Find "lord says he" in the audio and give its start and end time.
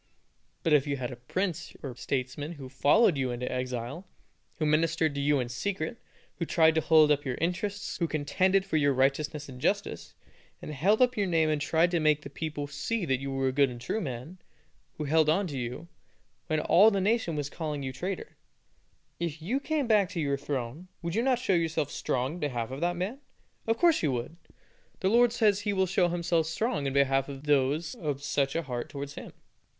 25.09-25.73